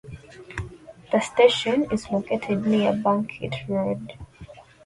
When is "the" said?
1.11-1.19